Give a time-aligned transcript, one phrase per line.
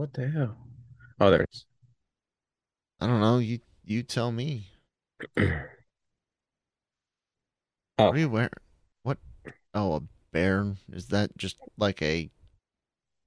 [0.00, 0.56] What the hell?
[1.20, 1.66] Oh, there's.
[3.02, 3.36] I don't know.
[3.36, 4.68] You you tell me.
[5.38, 5.60] oh,
[7.98, 8.48] What are you wearing?
[9.02, 9.18] What?
[9.74, 10.00] Oh, a
[10.32, 10.72] bear.
[10.90, 12.30] Is that just like a?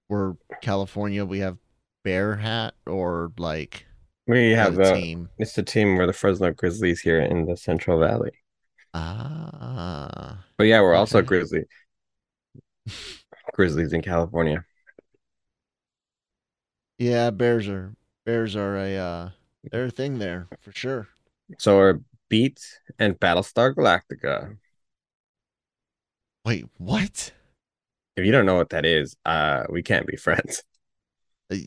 [0.09, 1.23] We're California.
[1.25, 1.59] We have
[2.03, 3.85] bear hat or like
[4.25, 4.93] we have the the.
[4.95, 5.29] team.
[5.37, 8.31] It's the team where the Fresno Grizzlies here in the Central Valley.
[8.95, 11.27] Ah, But yeah, we're also Okay.
[11.27, 11.65] Grizzly.
[13.53, 14.65] Grizzlies in California.
[17.03, 17.29] Yeah.
[17.31, 17.93] Bears are
[18.25, 19.29] bears are a uh,
[19.71, 21.07] they're a thing there for sure.
[21.59, 22.59] So are Beat
[22.99, 24.57] and Battlestar Galactica.
[26.45, 27.31] Wait, what?
[28.15, 30.63] If you don't know what that is, uh, we can't be friends.
[31.51, 31.57] Uh,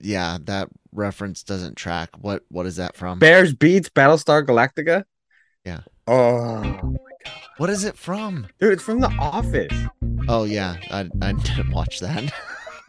[0.00, 2.10] Yeah, that reference doesn't track.
[2.20, 3.18] What what is that from?
[3.18, 5.04] Bears beats Battlestar Galactica.
[5.64, 5.80] Yeah.
[6.06, 6.96] Oh,
[7.58, 8.48] What is it from?
[8.58, 9.72] dude, it's from The Office.
[10.28, 12.32] Oh yeah, I I didn't watch that.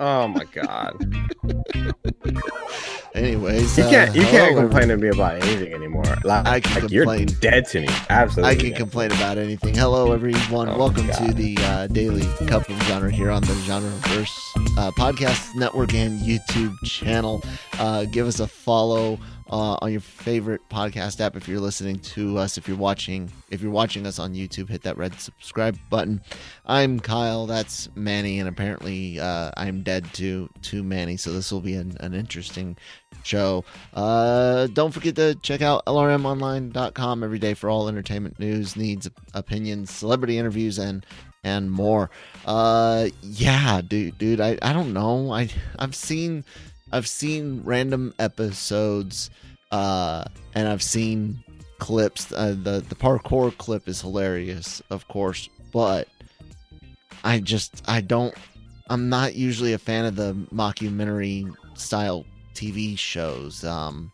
[0.05, 0.99] Oh my god.
[3.15, 6.03] Anyways, You uh, can't you can't hello, complain to me about anything anymore.
[6.25, 7.05] Like, I can like, you're
[7.39, 7.87] dead to me.
[8.09, 8.51] Absolutely.
[8.51, 8.77] I can dead.
[8.79, 9.75] complain about anything.
[9.75, 10.67] Hello, everyone.
[10.67, 15.55] Oh Welcome to the uh, Daily Cup of Genre here on the Genreverse uh, Podcast
[15.55, 17.41] Network and YouTube channel.
[17.79, 19.17] Uh, give us a follow
[19.49, 22.57] uh, on your favorite podcast app if you're listening to us.
[22.57, 26.21] If you're watching, if you're watching us on YouTube, hit that red subscribe button.
[26.65, 27.45] I'm Kyle.
[27.45, 31.17] That's Manny, and apparently uh, I'm dead to to Manny.
[31.17, 32.77] So this will be an, an interesting
[33.23, 33.63] show.
[33.93, 39.91] Uh, don't forget to check out lrmonline.com every day for all entertainment news, needs, opinions,
[39.91, 41.05] celebrity interviews, and
[41.43, 42.09] and more.
[42.45, 45.31] Uh, yeah, dude, dude, I, I don't know.
[45.31, 46.45] I I've seen
[46.93, 49.29] I've seen random episodes,
[49.71, 50.23] uh,
[50.55, 51.43] and I've seen
[51.79, 52.31] clips.
[52.31, 56.07] Uh, the the parkour clip is hilarious, of course, but
[57.23, 58.33] I just I don't.
[58.89, 63.63] I'm not usually a fan of the mockumentary style TV shows.
[63.63, 64.11] Um,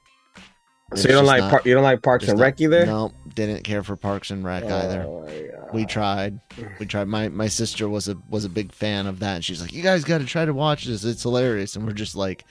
[0.96, 2.86] So you don't like par- you don't like Parks and not- Rec either?
[2.86, 5.04] No, didn't care for Parks and Rec either.
[5.08, 5.74] Oh my God.
[5.74, 6.40] We tried.
[6.80, 7.08] We tried.
[7.08, 9.36] My my sister was a was a big fan of that.
[9.36, 11.04] And she's like, "You guys got to try to watch this.
[11.04, 12.44] It's hilarious." And we're just like,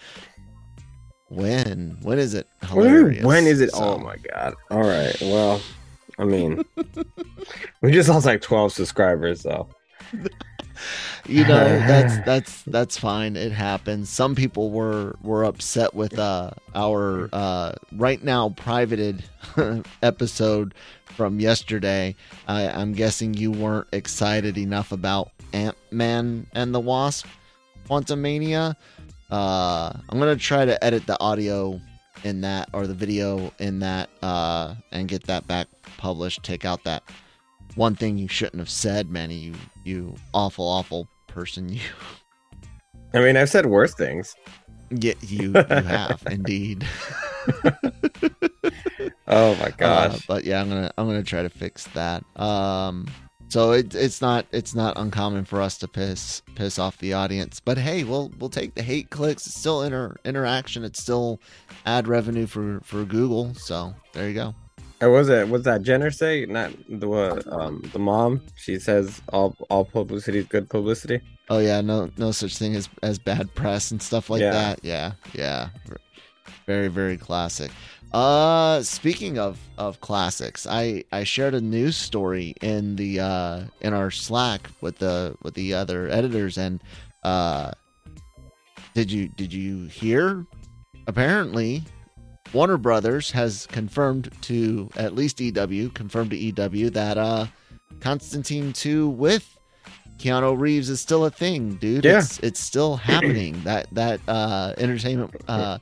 [1.28, 1.96] "When?
[2.02, 3.70] When is it hilarious?" when is it?
[3.72, 4.54] So- Oh my god!
[4.70, 5.16] All right.
[5.20, 5.60] Well,
[6.18, 6.64] I mean,
[7.82, 9.68] we just lost like twelve subscribers, so
[11.26, 16.50] you know that's that's that's fine it happens some people were were upset with uh
[16.74, 19.24] our uh right now privated
[20.02, 20.72] episode
[21.04, 22.14] from yesterday
[22.46, 27.26] I, i'm guessing you weren't excited enough about ant-man and the wasp
[27.88, 28.76] quantumania
[29.30, 31.80] uh i'm gonna try to edit the audio
[32.24, 35.66] in that or the video in that uh and get that back
[35.98, 37.02] published take out that
[37.74, 39.36] one thing you shouldn't have said, Manny.
[39.36, 41.68] You you awful awful person.
[41.78, 41.80] You
[43.14, 44.34] I mean, I've said worse things.
[44.90, 46.84] yeah, you you have indeed.
[49.28, 50.26] Oh my Uh, gosh!
[50.26, 52.24] but yeah, I'm gonna I'm gonna try to fix that.
[52.36, 53.06] Um,
[53.48, 57.60] so it, it's not it's not uncommon for us to piss piss off the audience.
[57.60, 59.46] But hey, we'll we'll take the hate clicks.
[59.46, 60.84] It's still inter interaction.
[60.84, 61.40] It's still
[61.86, 63.54] ad revenue for for Google.
[63.54, 64.54] So there you go.
[65.00, 66.44] Uh, was it was that Jenner say?
[66.46, 68.40] Not the uh, um the mom.
[68.56, 71.20] She says all all publicity is good publicity.
[71.50, 74.50] Oh yeah, no no such thing as as bad press and stuff like Yeah.
[74.52, 74.80] that.
[74.82, 75.68] Yeah, yeah.
[76.66, 77.70] Very very classic.
[78.12, 83.92] Uh speaking of of classics, I I shared a news story in the uh in
[83.92, 86.82] our Slack with the with the other editors and
[87.22, 87.72] uh
[88.94, 90.46] did you did you hear?
[91.06, 91.82] Apparently
[92.54, 97.46] Warner Brothers has confirmed to at least EW confirmed to EW that uh
[98.00, 99.57] Constantine 2 with
[100.18, 102.04] Keanu Reeves is still a thing, dude.
[102.04, 102.18] Yeah.
[102.18, 103.62] It's it's still happening.
[103.62, 105.78] That that uh entertainment uh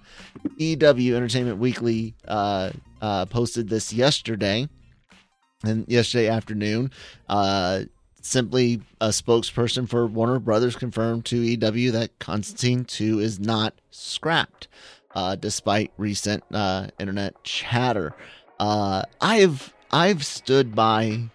[0.58, 2.70] EW Entertainment Weekly uh
[3.00, 4.68] uh posted this yesterday
[5.64, 6.90] and yesterday afternoon.
[7.28, 7.82] Uh
[8.22, 14.68] simply a spokesperson for Warner Brothers confirmed to EW that Constantine 2 is not scrapped.
[15.14, 18.14] Uh despite recent uh internet chatter.
[18.60, 21.30] Uh I've I've stood by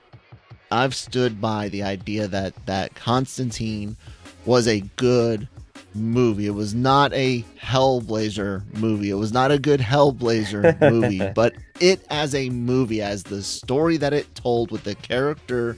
[0.72, 3.98] I've stood by the idea that that Constantine
[4.46, 5.48] was a good
[5.94, 6.48] movie.
[6.48, 9.10] It was not a Hellblazer movie.
[9.10, 13.98] It was not a good Hellblazer movie, but it as a movie, as the story
[13.98, 15.76] that it told with the character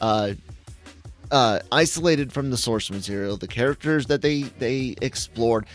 [0.00, 0.32] uh
[1.30, 5.66] uh isolated from the source material, the characters that they they explored,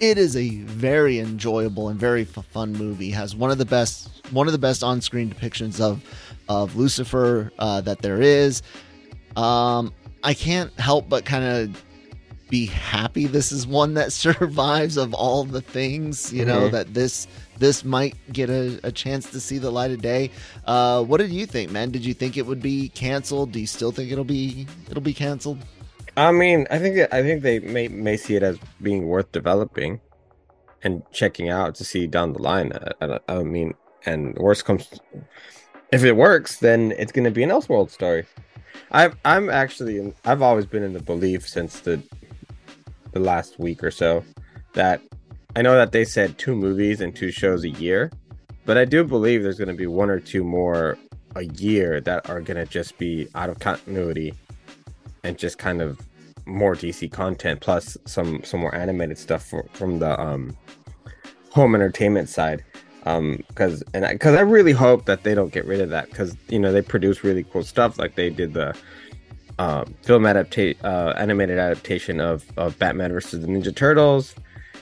[0.00, 3.10] it is a very enjoyable and very f- fun movie.
[3.10, 6.04] Has one of the best one of the best on-screen depictions of
[6.50, 8.60] of Lucifer uh, that there is.
[9.36, 11.82] Um, I can't help but kind of
[12.50, 16.72] be happy this is one that survives of all the things you know Mhm.
[16.72, 20.32] that this this might get a, a chance to see the light of day
[20.66, 23.68] uh what did you think man did you think it would be canceled do you
[23.68, 25.58] still think it'll be it'll be canceled
[26.16, 30.00] I mean, I think I think they may may see it as being worth developing
[30.82, 32.72] and checking out to see down the line.
[33.00, 33.74] I, I, I mean,
[34.06, 34.88] and worst comes,
[35.92, 38.24] if it works, then it's going to be an Elseworld story.
[38.92, 42.02] I've I'm actually in, I've always been in the belief since the
[43.12, 44.24] the last week or so
[44.74, 45.00] that
[45.56, 48.10] I know that they said two movies and two shows a year,
[48.64, 50.96] but I do believe there's going to be one or two more
[51.36, 54.34] a year that are going to just be out of continuity
[55.22, 56.00] and just kind of
[56.46, 60.56] more DC content plus some some more animated stuff for, from the um
[61.50, 62.64] home entertainment side
[63.06, 66.36] um because and because I, really hope that they don't get rid of that because
[66.48, 68.74] you know they produce really cool stuff like they did the
[69.58, 74.34] um film adaptation uh animated adaptation of of Batman versus the Ninja Turtles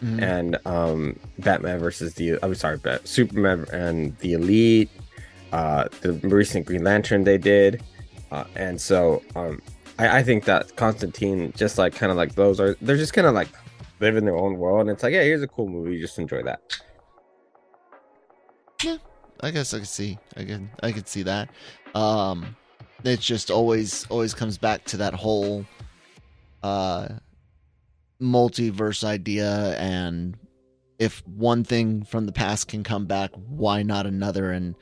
[0.02, 0.22] Mhm.
[0.22, 4.90] and um Batman versus the I'm sorry Bat- Superman and the Elite
[5.52, 7.82] uh the recent Green Lantern they did
[8.30, 9.60] uh, and so um
[9.98, 13.26] I, I think that Constantine just like kind of like those are they're just kind
[13.26, 13.48] of like
[14.00, 16.42] live in their own world and it's like yeah here's a cool movie just enjoy
[16.44, 16.60] that
[19.40, 20.18] I guess I can see.
[20.36, 21.50] I can I could see that.
[21.94, 22.56] Um
[23.04, 25.64] it just always always comes back to that whole
[26.62, 27.08] uh
[28.20, 30.36] multiverse idea and
[30.98, 34.50] if one thing from the past can come back, why not another?
[34.50, 34.74] And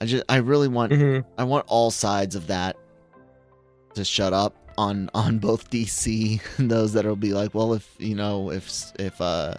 [0.00, 0.92] I just I really want
[1.38, 2.76] I want all sides of that
[3.94, 8.14] to shut up on on both DC and those that'll be like, well, if you
[8.16, 9.54] know, if if uh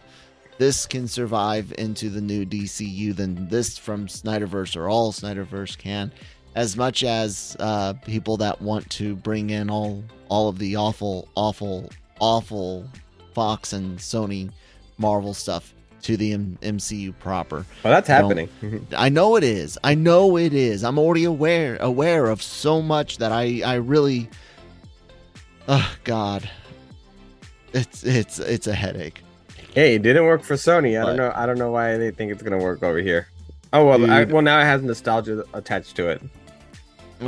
[0.58, 6.12] this can survive into the new DCU, than this from Snyderverse or all Snyderverse can.
[6.56, 11.28] As much as uh, people that want to bring in all all of the awful,
[11.36, 11.90] awful,
[12.20, 12.88] awful
[13.34, 14.52] Fox and Sony
[15.00, 15.74] Marvel stuff
[16.04, 17.66] to the M- MCU proper.
[17.84, 18.84] well that's Don't- happening Mhm.
[18.98, 19.80] I know it is.
[19.84, 20.84] I know it is.
[20.84, 24.30] I'm already aware aware of so much that I I really
[25.68, 26.48] Oh god.
[27.74, 29.23] It's it's it's a headache.
[29.74, 32.12] Hey it didn't work for Sony I But- don't know I don't know why they
[32.12, 33.28] think it's gonna work over here
[33.74, 36.22] oh well I, well now it has nostalgia attached to it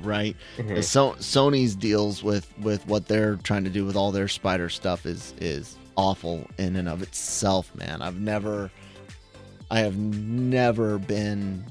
[0.00, 0.36] right.
[0.58, 0.84] Mhm.
[0.84, 5.06] So Sony's deals with with what they're trying to do with all their spider stuff
[5.06, 8.02] is is awful in and of itself, man.
[8.02, 8.70] I've never
[9.70, 11.64] I have never been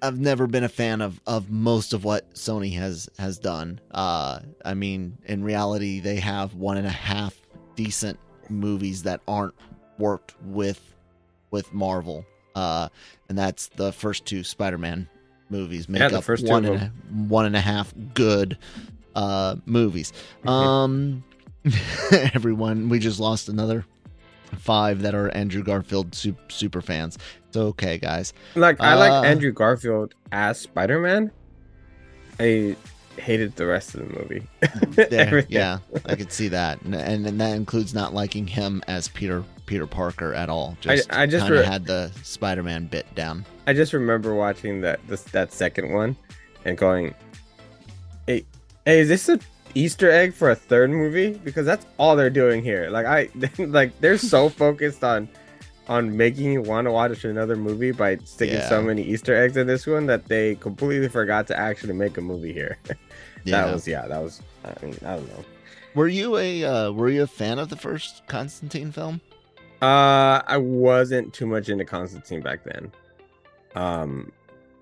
[0.00, 3.78] I've never been a fan of of most of what Sony has has done.
[3.90, 7.38] Uh I mean, in reality they have one and a half
[7.76, 8.18] decent
[8.48, 9.54] movies that aren't
[9.98, 10.94] worked with
[11.50, 12.24] with Marvel.
[12.54, 12.88] Uh
[13.28, 15.08] and that's the first two Spider-Man
[15.50, 16.86] movies make Yeah, the up first one and a,
[17.28, 18.58] one and a half good
[19.14, 20.12] uh movies.
[20.46, 21.22] Um
[22.34, 23.84] everyone, we just lost another
[24.58, 27.18] five that are Andrew Garfield super, super fans.
[27.48, 28.32] It's okay, guys.
[28.54, 31.32] like I Uh, like Andrew Garfield as Spider-Man
[32.38, 32.76] I
[33.18, 34.46] hated the rest of the movie
[35.08, 39.08] There, yeah, I could see that, and, and and that includes not liking him as
[39.08, 40.76] Peter Peter Parker at all.
[40.80, 43.44] Just I just re- had the Spider-Man bit down.
[43.66, 46.16] I just remember watching that this that second one
[46.64, 47.14] and going,
[48.26, 48.44] "Hey,
[48.84, 49.38] hey, is this a
[49.76, 51.34] Easter egg for a third movie?
[51.44, 52.88] Because that's all they're doing here.
[52.90, 53.28] Like I
[53.58, 55.28] like they're so focused on
[55.88, 59.68] on making you want to watch another movie by sticking so many Easter eggs in
[59.68, 62.76] this one that they completely forgot to actually make a movie here.
[63.46, 63.64] Yeah.
[63.66, 65.44] That was yeah, that was I mean I don't know.
[65.94, 69.20] Were you a uh, Were you a fan of the first Constantine film?
[69.82, 72.90] Uh, I wasn't too much into Constantine back then.
[73.74, 74.32] Um,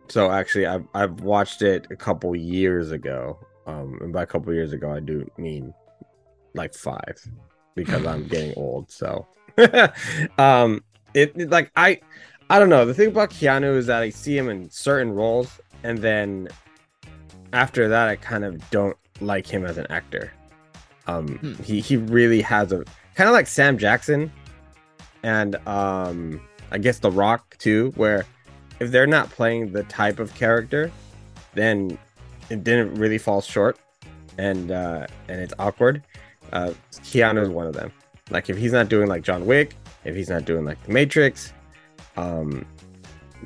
[0.09, 3.39] so actually, I've I've watched it a couple years ago.
[3.67, 5.73] Um, and by a couple years ago, I do mean
[6.55, 7.17] like five,
[7.75, 8.91] because I'm getting old.
[8.91, 9.27] So,
[10.39, 12.01] um, it it- like I,
[12.51, 12.85] I don't know.
[12.85, 16.49] The thing about Keanu is that I see him in certain roles, and then
[17.55, 20.33] after that, I kind of don't like him as an actor.
[21.07, 21.63] Um, Hmm.
[21.63, 22.85] he he really has a
[23.15, 24.33] kind of like Sam Jackson
[25.23, 28.25] and um I guess The Rock too, where
[28.81, 30.91] if they're not playing the type of character,
[31.55, 31.97] then
[32.51, 33.79] it didn't really fall short
[34.39, 36.03] and uh and it's awkward.
[36.53, 37.93] Uh Keanu is one of them.
[38.31, 41.53] Like if he's not doing like John Wick, if he's not doing like The Matrix,
[42.17, 42.65] um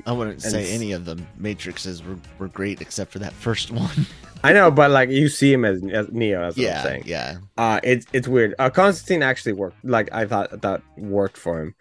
[0.07, 3.71] I wouldn't And say any of the Matrixes were, were great except for that first
[3.85, 4.07] one.
[4.45, 7.03] I know, but like you see him as, as Neo, that's what I'm yeah, saying.
[7.07, 7.39] yeah.
[7.57, 8.55] Uh it's it's weird.
[8.59, 11.75] Uh Constantine actually worked like I thought that worked for him.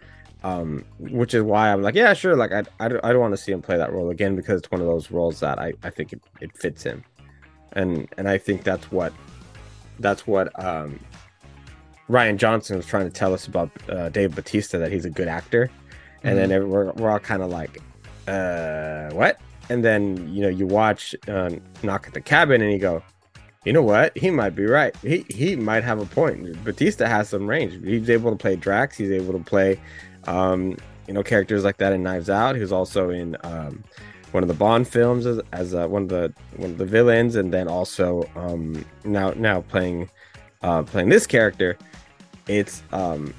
[0.44, 3.34] Um which is why I'm like, yeah, sure, like I I don't, I don't want
[3.34, 5.74] to see him play that role again because it's one of those roles that I
[5.84, 7.04] I think it, it fits him.
[7.74, 9.14] And and I think that's what
[10.00, 11.00] that's what um,
[12.10, 15.28] Rian Johnson was trying to tell us about uh, Dave Batista that he's a good
[15.28, 15.70] actor,
[16.24, 17.82] and then we're we're all kind of like,
[18.28, 19.40] uh, what?
[19.70, 21.52] And then you know you watch uh,
[21.84, 23.04] Knock at the Cabin, and you go,
[23.66, 24.18] you know what?
[24.18, 24.96] He might be right.
[24.98, 26.64] He he might have a point.
[26.64, 27.84] Batista has some range.
[27.84, 28.98] He's able to play Drax.
[28.98, 29.78] He's able to play,
[30.26, 32.58] um, you know, characters like that in Knives Out.
[32.58, 33.84] Was also in um,
[34.32, 37.36] one of the Bond films as, as uh, one of the one of the villains,
[37.36, 40.10] and then also um, now now playing
[40.62, 41.78] uh, playing this character.
[42.48, 43.34] It's um,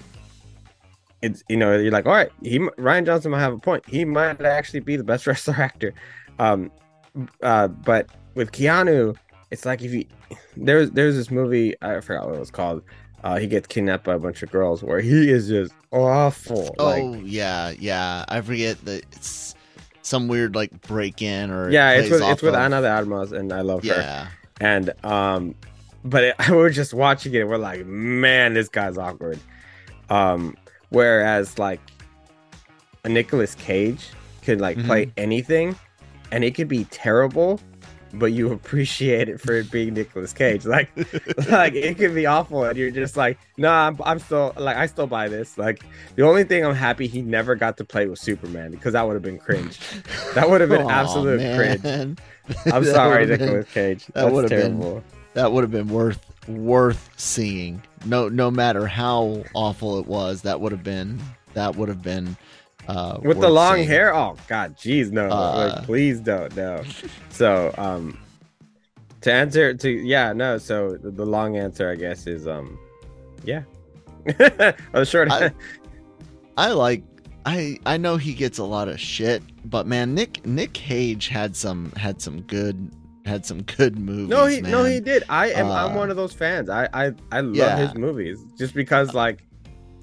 [1.22, 2.30] it's you know you're like all right.
[2.42, 3.84] He Rian Johnson might have a point.
[3.88, 5.94] He might actually be the best wrestler actor.
[6.38, 6.70] Um,
[7.42, 9.16] uh, but with Keanu,
[9.50, 10.04] it's like if you
[10.56, 12.82] there's there's this movie I forgot what it was called.
[13.25, 16.75] Uh, he gets kidnapped by a bunch of girls where he is just awful.
[16.78, 18.25] Oh like, yeah, yeah.
[18.28, 19.56] I forget that it's
[20.02, 23.32] some weird like break in or yeah, it's with it's with of- Ana de Armas,
[23.32, 23.88] and I love her.
[23.88, 24.28] Yeah,
[24.60, 25.56] And um,
[26.04, 27.48] but it, we're just watching it.
[27.48, 29.40] We're like, man, this guy's awkward.
[30.10, 30.56] Um,
[30.90, 31.80] whereas like
[33.04, 34.09] a Nicolas Cage
[34.42, 35.21] could like play Mm-hmm.
[35.21, 35.76] anything,
[36.33, 37.61] and it could be terrible,
[38.14, 40.64] but you appreciate it for it being Nicolas Cage.
[40.64, 40.88] Like,
[41.49, 44.87] like it could be awful, and you're just like, nah, I'm, I'm still like, I
[44.87, 45.59] still buy this.
[45.59, 45.85] Like,
[46.16, 49.14] the only thing I'm happy he never got to play with Superman because that would
[49.14, 49.78] have been cringe.
[50.35, 52.18] That would have been Aw, absolute cringe.
[52.73, 54.07] I'm sorry, Nicolas Cage.
[54.07, 55.02] that That's would've been-
[55.35, 57.82] that would have been worth worth seeing.
[58.04, 61.20] No, no matter how awful it was, that would have been
[61.54, 62.36] that would have been
[62.88, 63.88] uh, with the long seeing.
[63.88, 65.72] hair oh god jeez no Uh.
[65.76, 66.82] like, please don't no
[67.30, 68.18] so um
[69.20, 72.78] to answer to yeah no so the, the long answer i guess is um
[73.44, 73.62] yeah
[74.94, 75.52] oh short I-
[76.56, 77.02] I like.
[77.46, 81.54] I I know he gets a lot of shit, but man, Nick Nick Cage had
[81.54, 82.90] some had some good
[83.28, 84.28] had some good movies.
[84.28, 84.70] no he man.
[84.73, 87.54] no he did i am i'm Uh, one of those fans i i, I love
[87.56, 87.76] Yeah.
[87.76, 89.44] his movies just because like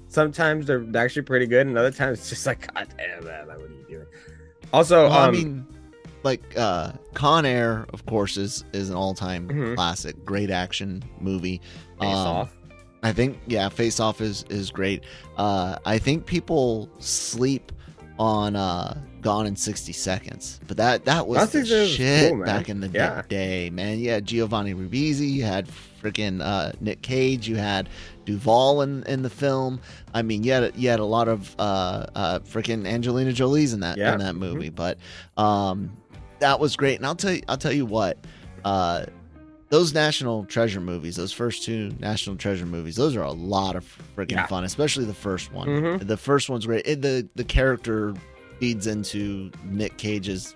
[0.08, 3.56] sometimes they're actually pretty good and other times it's just like god damn man what
[3.56, 4.06] are you doing
[4.72, 5.66] also Well, um I mean,
[6.22, 9.74] like uh, Con Air, of course, is is an all time Mhm.
[9.76, 11.60] classic, great action movie.
[12.00, 12.56] Face Um, off
[13.04, 15.04] I think yeah, Face Off is is great.
[15.36, 17.70] Uh, I think people sleep
[18.18, 22.68] on uh, Gone in sixty seconds, but that that was the 60 shit cool, back
[22.68, 23.22] in the Yeah.
[23.28, 23.98] day, man.
[23.98, 25.66] Yeah, Giovanni Ribisi, you had
[26.00, 27.88] freaking uh, Nick Cage, you had
[28.24, 29.80] Duvall in, in the film.
[30.14, 33.80] I mean, you had you had a lot of uh, uh, freaking Angelina Jolie's in
[33.80, 34.12] that Yeah.
[34.12, 34.96] in that movie, but
[35.36, 35.96] um,
[36.38, 36.94] that was great.
[36.98, 38.18] And I'll tell you, I'll tell you what.
[38.64, 39.06] Uh,
[39.70, 43.84] those National Treasure movies, those first two National Treasure movies, those are a lot of
[44.16, 44.46] freaking Yeah.
[44.46, 45.66] fun, especially the first one.
[45.66, 46.06] Mhm.
[46.06, 46.86] The first one's great.
[46.86, 48.14] It, the the character
[48.58, 50.54] feeds into Nick Cage's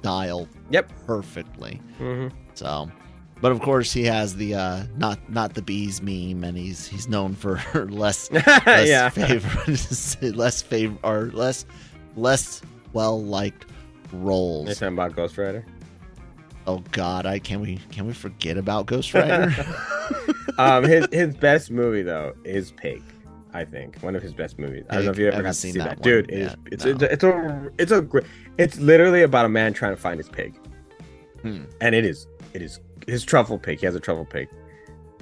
[0.00, 0.92] style Yep.
[1.06, 1.80] perfectly.
[1.98, 2.90] hmm So,
[3.40, 7.08] but of course he has the uh not not the bees meme, and he's he's
[7.08, 9.48] known for less less yeah favor
[10.34, 11.64] less favor or less
[12.16, 13.66] less well liked
[14.12, 14.78] roles.
[14.78, 15.64] talking about ghost rider
[16.64, 19.52] Oh God, I can we can we forget about Ghost Rider?
[20.58, 23.02] um, his his best movie though is Pig.
[23.54, 24.84] I think one of his best movies.
[24.90, 26.30] I don't know if you ever got to seen see that that, dude.
[26.30, 26.90] It is, yet, it's, no.
[26.92, 28.24] it's a, it's a it's a great.
[28.58, 30.54] It's literally about a man trying to find his pig,
[31.42, 31.64] Hmm.
[31.80, 33.80] and it is it is his truffle pig.
[33.80, 34.48] He has a truffle pig.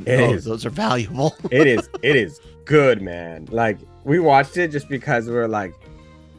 [0.06, 1.34] It oh, is those are valuable.
[1.50, 3.46] it is it is good, man.
[3.50, 5.74] Like we watched it just because we are like,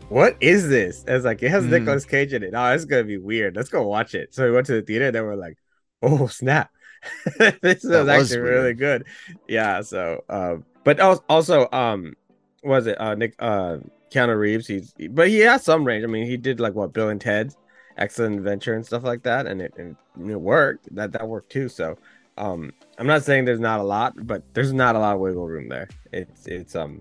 [0.09, 1.03] what is this?
[1.05, 1.71] And it's like it has Mhm.
[1.79, 2.53] Nicolas Cage in it.
[2.55, 3.55] Oh, it's gonna be weird.
[3.55, 4.33] Let's go watch it.
[4.33, 5.57] So we went to the theater, and then we're like,
[6.01, 6.71] oh snap,
[7.37, 8.53] this That is was actually weird.
[8.55, 9.05] really good.
[9.47, 9.81] Yeah.
[9.81, 12.15] So, um, but also, um,
[12.63, 13.77] was it uh Nick uh
[14.11, 14.67] Keanu Reeves?
[14.67, 16.03] He's but he has some range.
[16.03, 17.57] I mean, he did like what Bill and Ted's
[17.97, 19.95] Excellent Adventure and stuff like that, and it and
[20.29, 20.93] it worked.
[20.95, 21.69] That that worked too.
[21.69, 21.97] So,
[22.37, 25.47] um, I'm not saying there's not a lot, but there's not a lot of wiggle
[25.47, 25.89] room there.
[26.11, 26.99] It's it's um,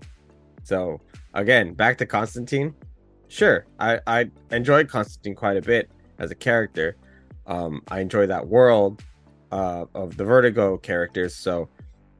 [0.63, 0.99] so
[1.33, 2.73] again, back to Constantine.
[3.27, 6.95] Sure, I I enjoyed Constantine quite a bit as a character.
[7.47, 9.03] Um, I enjoy that world
[9.51, 11.35] uh, of the Vertigo characters.
[11.35, 11.69] So,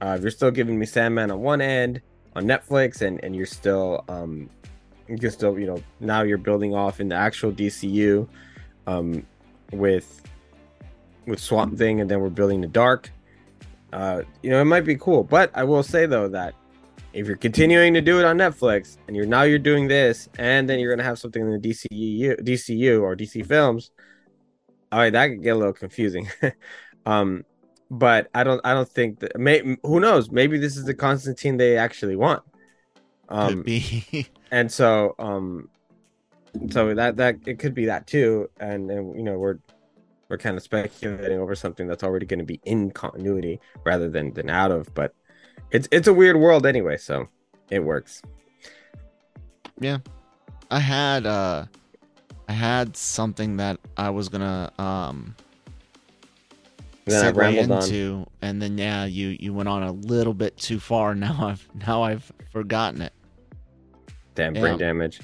[0.02, 2.02] uh, if you're still giving me Sandman on one end
[2.36, 4.50] on Netflix, and and you're still um,
[5.08, 8.28] you can still you know now you're building off in the actual DCU,
[8.88, 9.26] um,
[9.72, 10.22] with
[11.28, 13.12] with Swamp Thing, and then we're building the Dark.
[13.94, 16.56] Uh, you know, it might be cool, but I will say though that
[17.14, 20.70] if you're continuing to do it on Netflix and you're now you're doing this, and
[20.70, 23.92] then you're gonna have something in the DCU, DCU or DC films,
[24.92, 26.30] all right, that could get a little confusing.
[27.06, 27.44] um,
[27.92, 29.40] but I don't, I don't think that.
[29.40, 30.32] May, who knows?
[30.32, 32.42] Maybe this is the Constantine they actually want.
[33.30, 34.28] Um, Could be.
[34.52, 35.70] and so um
[36.70, 39.60] so that that it could be that too and, and you know we're
[40.32, 44.34] we're kind of speculating over something that's already going to be in continuity rather than
[44.34, 44.92] than out of.
[44.94, 45.14] But
[45.72, 47.28] it's it's a weird world anyway, so
[47.70, 48.22] it works.
[49.82, 49.98] Yeah,
[50.72, 51.66] I had uh,
[52.48, 55.36] I had something that I was gonna um.
[57.06, 58.28] Then I rambled on.
[58.42, 61.16] and then yeah, you you went on a little bit too far.
[61.22, 63.14] Now I've now I've forgotten it.
[64.36, 64.78] Damn brain Yeah.
[64.78, 65.20] damage.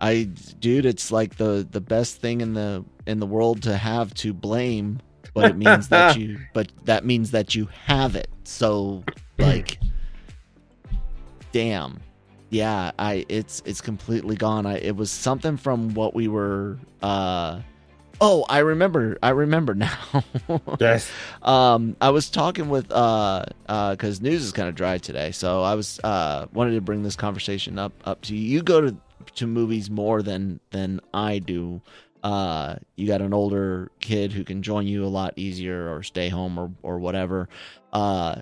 [0.00, 0.24] I
[0.60, 4.32] dude, it's like the the best thing in the in the world to have to
[4.32, 5.00] blame,
[5.34, 8.28] but it means that you but that means that you have it.
[8.44, 9.04] So
[9.38, 9.78] like
[11.52, 12.00] damn.
[12.50, 14.64] Yeah, I it's it's completely gone.
[14.66, 17.60] I it was something from what we were uh
[18.20, 19.16] Oh, I remember.
[19.22, 19.96] I remember now.
[20.80, 21.10] Yes.
[21.42, 25.62] um i was talking with uh uh because news is kind of dry today so
[25.62, 28.96] i was uh wanted to bring this conversation up up to you you go to
[29.34, 31.80] to movies more than than i do
[32.22, 36.28] uh you got an older kid who can join you a lot easier or stay
[36.28, 37.48] home or or whatever
[37.92, 38.36] uh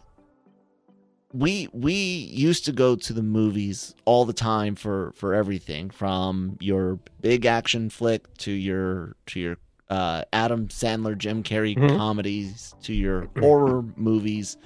[1.32, 6.56] we we used to go to the movies all the time for for everything from
[6.60, 9.56] your big action flick to your to your
[9.88, 11.96] uh, Adam Sandler, Jim Carrey Mhm.
[11.96, 14.56] comedies to your horror movies.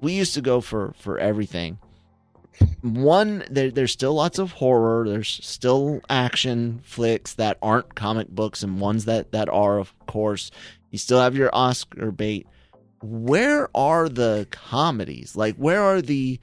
[0.00, 1.78] We used to go for for everything.
[2.82, 5.08] One, there, there's still lots of horror.
[5.08, 10.50] There's still action flicks that aren't comic books, and ones that that are, of course.
[10.90, 12.46] You still have your Oscar bait.
[13.02, 15.36] Where are the comedies?
[15.36, 16.38] Like, where are the,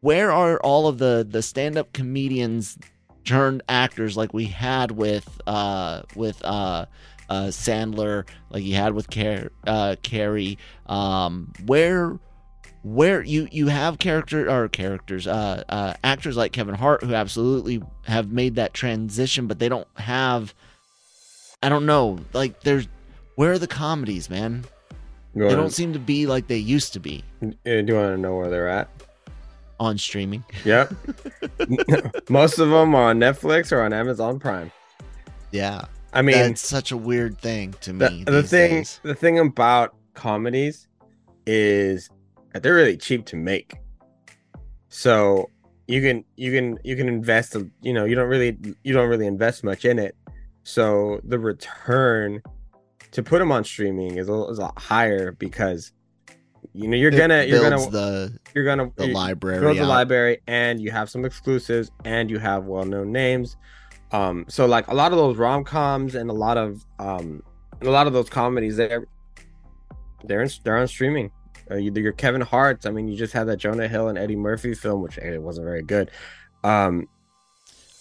[0.00, 2.78] where are all of the the stand up comedians
[3.24, 6.86] turned actors like we had with uh with uh
[7.30, 10.58] uh Sandler, like he had with Car- uh Carrey?
[10.86, 12.18] Um, where
[12.82, 17.82] where you you have character or characters uh uh actors like Kevin Hart who absolutely
[18.06, 20.54] have made that transition but they don't have
[21.62, 22.88] I don't know like there's
[23.36, 24.64] where are the comedies man
[25.34, 28.14] You they wanna- don't seem to be like they used to be do you want
[28.14, 28.88] to know where they're at?
[29.78, 30.92] on streaming Yep.
[32.30, 34.72] Most of them are on Netflix or on Amazon Prime.
[35.52, 39.00] yeah I mean, that's such a weird thing to me the, the thing days.
[39.02, 40.88] the thing about comedies
[41.46, 42.10] is
[42.52, 43.74] that they're really cheap to make.
[44.88, 45.50] So
[45.86, 49.26] you can you can you can invest you know you don't really you don't really
[49.26, 50.16] invest much in it.
[50.62, 52.42] So the return
[53.12, 55.92] to put them on streaming is a, is a lot higher because
[56.72, 59.82] you know you're It gonna you're gonna the you're gonna the you- library build the
[59.82, 59.88] out.
[59.88, 63.56] library and you have some exclusives and you have well-known names
[64.12, 67.42] um so like a lot of those rom-coms and a lot of um
[67.82, 69.06] a lot of those comedies they're
[70.24, 71.30] they're in, they're on streaming.
[71.70, 74.34] Uh, you, your kevin hart's i mean you just had that jonah hill and eddie
[74.36, 76.10] murphy film which it wasn't very good.
[76.64, 77.06] Um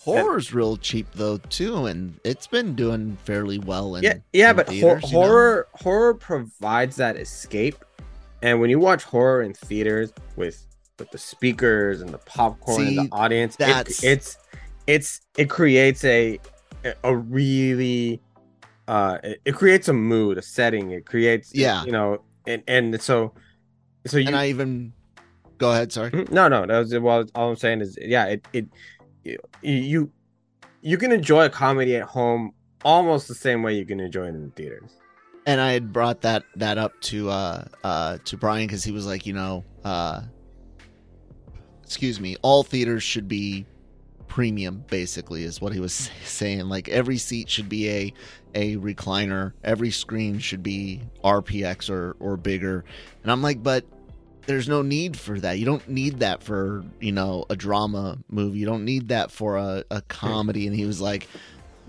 [0.04, 4.56] horror's real cheap though too and it's been doing fairly well in yeah yeah in
[4.56, 5.24] but hor- theaters, you know?
[5.26, 7.76] horror horror provides that escape.
[8.42, 10.66] And when you watch horror in theaters with
[10.98, 14.38] with the speakers and the popcorn See, and the audience it- it's
[14.90, 16.40] it's it creates a
[17.04, 18.20] a really
[18.88, 21.84] uh it, it creates a mood a setting it creates Yeah.
[21.86, 23.34] you know and and so
[24.08, 24.94] so you and i even
[25.60, 26.32] go ahead sorry Mhm.
[26.32, 27.24] No, no, that was well.
[27.36, 28.66] All I'm saying is, yeah, it it
[29.62, 30.10] you
[30.82, 32.54] you, can enjoy a comedy at home
[32.86, 34.90] almost the same way you can enjoy it in theaters.
[35.46, 39.06] and I had brought that that up to uh uh to Brian because he was
[39.06, 40.22] like, you know, uh
[41.84, 43.66] excuse me, all theaters should be
[44.30, 44.86] premium.
[44.88, 46.70] Basically, is what he was saying.
[46.70, 48.14] Like every seat should be a
[48.56, 49.52] a recliner.
[49.64, 52.86] Every screen should be RPX or or bigger.
[53.24, 53.84] And I'm like, but
[54.46, 55.60] there's no need for that.
[55.60, 58.60] You don't need that for you know a drama movie.
[58.60, 60.66] You don't need that for a, a comedy.
[60.66, 61.28] And he was like,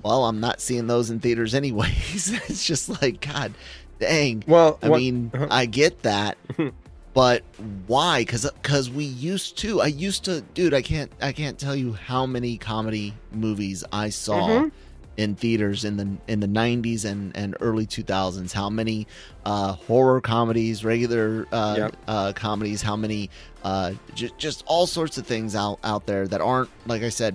[0.02, 2.32] well, I'm not seeing those in theaters anyways.
[2.50, 3.54] it's just like, God
[3.98, 4.42] dang.
[4.46, 5.46] Well, I what- mean, uh-huh.
[5.50, 6.36] I get that,
[7.20, 7.42] but
[7.86, 8.22] why?
[8.22, 9.82] Because because we used to.
[9.82, 10.72] I used to, dude.
[10.72, 11.12] I can't.
[11.20, 14.70] I can't tell you how many comedy movies I saw Mhm.
[15.18, 18.54] in theaters in the in the 90s and and early 2000s.
[18.54, 19.06] How many
[19.44, 21.96] uh, horror comedies, regular uh, Yep.
[22.08, 22.80] uh, comedies?
[22.80, 23.28] How many
[23.64, 27.34] uh, just just all sorts of things out out there that aren't like I said,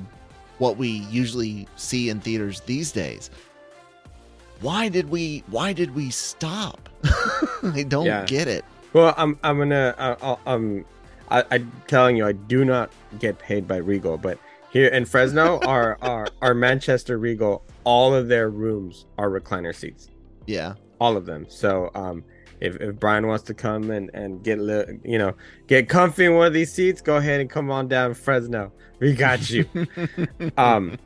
[0.58, 3.30] what we usually see in theaters these days.
[4.62, 5.43] Why did we?
[5.48, 6.89] Why did we stop?
[7.63, 8.26] I don't Yeah.
[8.26, 8.65] get it.
[8.95, 10.86] Well, I'm I'm gonna uh, I'm um
[11.29, 14.39] I, I'm telling you, I do not get paid by Regal, but
[14.71, 20.10] here in Fresno, our our our Manchester Regal, all of their rooms are recliner seats.
[20.47, 20.75] Yeah.
[21.01, 21.45] all of them.
[21.49, 22.23] So um,
[22.62, 25.36] if, if Brian wants to come and and get li- you know
[25.67, 28.71] get comfy in one of these seats, go ahead and come on down Fresno.
[28.99, 29.67] We got you.
[30.58, 30.97] um,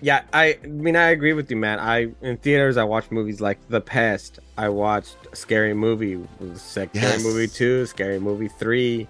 [0.00, 1.78] yeah, I, I mean, I agree with you, man.
[1.80, 4.38] I in theaters, I watch movies like The Pest.
[4.56, 6.18] I watched Scary Movie,
[6.54, 7.22] Scary Yes.
[7.22, 9.06] Movie Two, Scary Movie Three.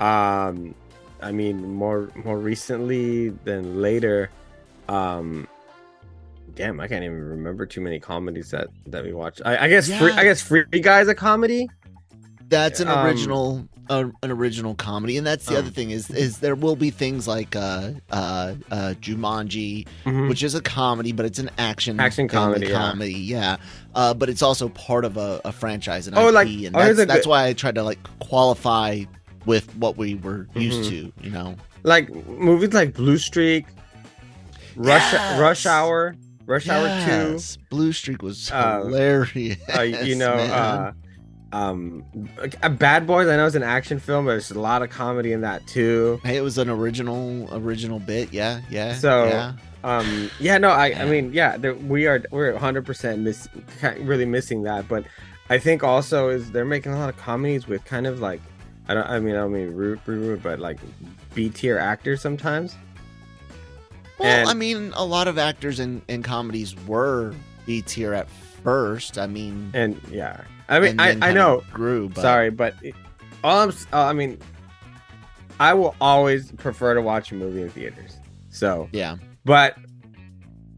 [0.00, 0.74] Um,
[1.20, 4.30] I mean, more more recently than later.
[4.88, 5.48] Um,
[6.54, 9.42] damn, I can't even remember too many comedies that that we watched.
[9.44, 11.68] I, I guess free, I guess Free Guy's a comedy.
[12.48, 16.10] That's an Um, original, uh, an original comedy, and that's the Um, other thing is
[16.10, 20.28] is there will be things like uh, uh, uh, Jumanji, Mhm.
[20.28, 22.72] which is a comedy, but it's an action Action comedy, yeah.
[22.78, 23.56] comedy, yeah.
[23.94, 26.78] Uh, but it's also part of a, a franchise and Oh, IP, like- and oh,
[26.80, 29.04] that's, a that's why I tried to like qualify
[29.46, 30.88] with what we were used Mhm.
[30.90, 31.56] to, you know.
[31.84, 33.64] Like movies like Blue Streak,
[34.76, 35.40] Rush Yes.
[35.40, 36.14] Rush Hour,
[36.46, 37.38] Rush Hour Two.
[37.70, 39.56] Blue Streak was Uh, hilarious.
[39.76, 40.92] uh, you know, uh,
[41.52, 42.04] um,
[42.62, 43.28] uh, Bad Boys.
[43.28, 46.20] I know it's an action film, but there's a lot of comedy in that too.
[46.24, 48.94] hey, it was an original original bit, yeah, yeah.
[48.94, 49.52] So, yeah.
[49.84, 53.48] Um, yeah, no, I, I mean, yeah, there, we are we're 100 percent miss
[54.00, 55.04] really missing that, but
[55.50, 58.40] I think also is they're making a lot of comedies with kind of like
[58.88, 60.78] I don't I mean I don't mean rude, rude, but like
[61.34, 62.74] B tier actors sometimes.
[64.18, 67.34] Well, And- I mean, a lot of actors in, in comedies were
[67.64, 68.28] B tier at
[68.64, 69.16] first.
[69.16, 72.08] I mean, And yeah, I mean I, I know grew.
[72.10, 72.74] But Sorry, but
[73.44, 74.38] all I'm, uh, I mean,
[75.60, 78.16] I will always prefer to watch a movie in theaters.
[78.50, 79.76] So, Yeah, but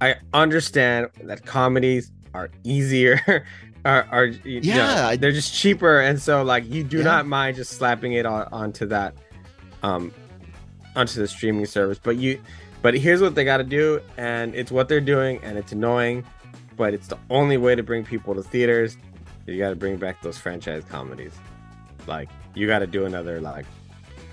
[0.01, 3.21] I understand that comedies are easier,
[3.85, 7.05] are, are know, Yeah, I- they're just cheaper, and so like you do Yeah.
[7.05, 9.15] not mind just slapping it on, onto that,
[9.83, 10.13] um,
[10.97, 11.99] onto the streaming service.
[12.03, 12.41] But you,
[12.83, 16.25] but here's what they got to do, and it's what they're doing, and it's annoying,
[16.77, 18.97] but it's the only way to bring people to theaters.
[19.51, 21.33] You got to bring back those franchise comedies,
[22.07, 23.67] like you got to do another like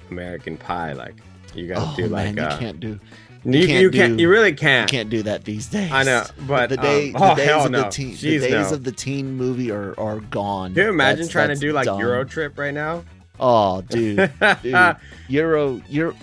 [0.10, 1.15] American Pie, like
[1.53, 2.99] you got to oh do like man, uh, you can't do
[3.43, 4.89] you, you can't can't, do- you really can't.
[4.89, 5.91] can't do that these days.
[5.91, 8.39] I know, but the day, um, oh the days hell of no, the teen, the
[8.39, 8.73] days no.
[8.73, 10.73] of the teen movie are are gone.
[10.73, 11.99] Can you imagine That's- trying to do like done.
[11.99, 13.03] Euro Trip right now?
[13.39, 14.32] Oh, dude,
[14.63, 14.95] dude.
[15.30, 16.15] Euro, Euro.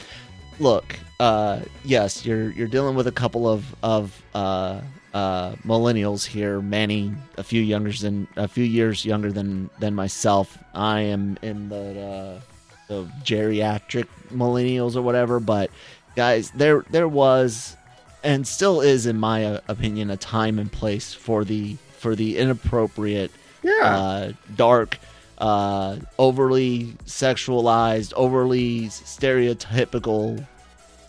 [0.59, 4.81] Look, uh, yes, you're you're dealing with a couple of of uh,
[5.15, 6.61] uh, millennials here.
[6.61, 10.59] Manny, a few younger than a few years younger than than myself.
[10.75, 12.41] I am in the uh,
[12.89, 15.41] the geriatric millennials or whatever.
[15.41, 15.71] But
[16.17, 17.77] guys, there there was
[18.25, 22.37] and still is, in my uh, opinion, a time and place for the for the
[22.37, 23.31] inappropriate
[23.63, 24.99] yeah, uh, dark,
[25.39, 30.45] uh, overly sexualized, overly stereotypical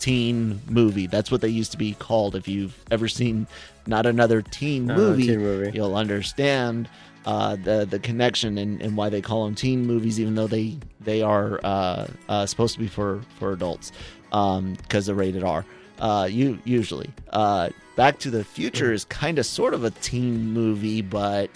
[0.06, 1.08] teen movie.
[1.08, 2.36] That's what they used to be called.
[2.36, 3.48] If you've ever seen
[3.88, 5.72] not another teen No, movie, teen movie.
[5.74, 6.88] you'll understand
[7.24, 10.78] uh, the the connection and, and why they call them teen movies, even though they
[11.00, 13.90] they are uh, uh, supposed to be for for adults
[14.30, 15.64] because they're rated R.
[15.98, 17.10] Uh, you usually.
[17.30, 21.50] Uh, Back to the Future is kind of sort of a teen movie, but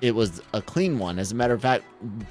[0.00, 1.18] it was a clean one.
[1.18, 1.84] As a matter of fact,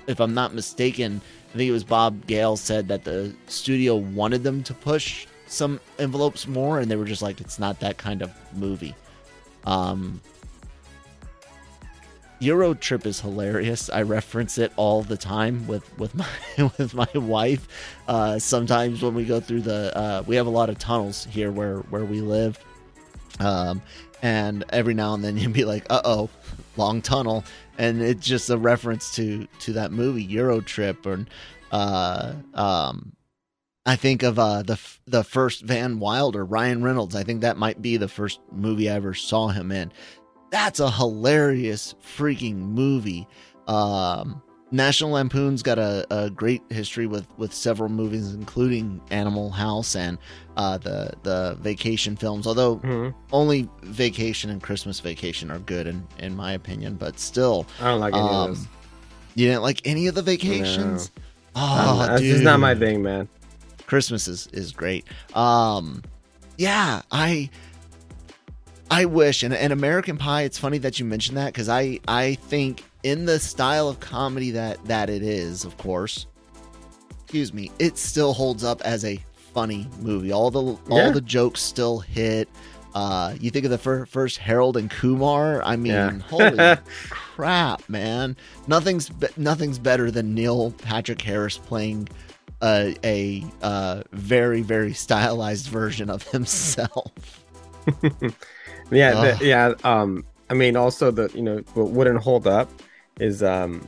[0.08, 1.22] if I'm not mistaken,
[1.54, 5.80] I think it was Bob Gale said that the studio wanted them to push some
[6.00, 8.96] envelopes more, and they were just like, it's not that kind of movie.
[9.66, 10.20] Um,
[12.40, 13.90] Euro Trip is hilarious.
[13.90, 16.28] I reference it all the time with with my
[16.78, 17.68] with my wife.
[18.08, 21.52] Uh, sometimes when we go through the, uh, we have a lot of tunnels here
[21.52, 22.60] where where we live,
[23.40, 23.82] um,
[24.22, 26.30] and every now and then you'd be like, "Uh oh,
[26.76, 27.46] long tunnel,"
[27.78, 31.26] and it's just a reference to to that movie Euro Trip, or
[31.72, 33.14] uh, um,
[33.86, 37.16] I think of uh, the f- the first Van Wilder, Ryan Reynolds.
[37.16, 39.92] I think that might be the first movie I ever saw him in.
[40.52, 43.28] That's a hilarious freaking movie.
[43.68, 44.42] Um,
[44.72, 50.18] National Lampoon's got a, a great history with, with several movies, including Animal House and
[50.56, 52.48] uh, the the vacation films.
[52.48, 53.14] Although Mhm.
[53.34, 58.00] only Vacation and Christmas Vacation are good in in my opinion, but still, I don't
[58.00, 58.68] like any of um, those.
[59.36, 61.12] you didn't like any of the vacations.
[61.18, 62.32] Um, Oh, that's dude.
[62.32, 63.28] just not my thing, man.
[63.88, 65.06] Christmas is, is great.
[65.36, 66.04] Um,
[66.58, 67.50] yeah, I
[68.92, 70.44] I wish and, and American Pie.
[70.44, 74.52] It's funny that you mentioned that because I I think in the style of comedy
[74.52, 76.28] that that it is, of course.
[77.24, 79.20] Excuse me, it still holds up as a
[79.54, 80.32] funny movie.
[80.32, 81.10] All the all Yeah.
[81.12, 82.48] the jokes still hit.
[82.94, 85.64] Uh, you think of the fir- first Harold and Kumar.
[85.64, 86.20] I mean, Yeah.
[86.20, 86.78] holy
[87.10, 88.38] crap, man!
[88.68, 92.08] Nothing's be- nothing's better than Neil Patrick Harris playing
[92.64, 97.44] a a uh, very very stylized version of himself.
[98.92, 99.40] yeah, Ugh.
[99.40, 99.74] the, yeah.
[99.84, 102.70] Um, I mean, also the you know what wouldn't hold up
[103.20, 103.88] is um,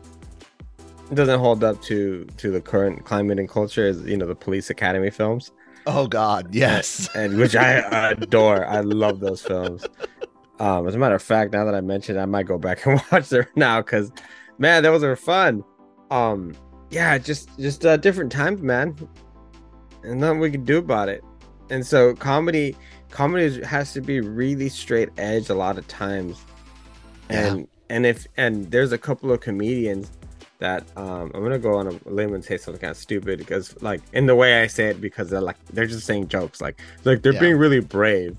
[1.09, 4.35] it doesn't hold up to to the current climate and culture is you know the
[4.35, 5.51] police academy films.
[5.88, 8.65] Oh God, yes, and, and which I adore.
[8.65, 9.85] I love those films.
[10.59, 13.01] Um, as a matter of fact, now that I mentioned, I might go back and
[13.11, 14.11] watch them now because,
[14.57, 15.63] man, those were fun.
[16.11, 16.55] Um,
[16.89, 18.95] yeah, just just uh, different times, man,
[20.03, 21.23] and nothing we can do about it.
[21.69, 22.75] And so comedy,
[23.09, 26.43] comedy has to be really straight edge a lot of times,
[27.29, 27.65] and yeah.
[27.89, 30.11] and if and there's a couple of comedians
[30.59, 33.81] that um, I'm gonna go on a limb and say something kind of stupid because
[33.81, 36.61] like in the way I say it because they're like they're just saying jokes.
[36.61, 37.39] Like like they're yeah.
[37.39, 38.37] being really brave.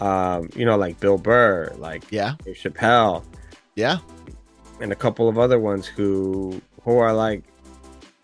[0.00, 3.24] Um, you know, like Bill Burr, like yeah, Dave Chappelle,
[3.74, 3.98] yeah,
[4.80, 7.42] and a couple of other ones who who are like,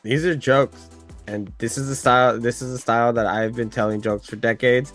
[0.03, 0.89] these are jokes,
[1.27, 2.39] and this is the style.
[2.39, 4.93] This is the style that I've been telling jokes for decades.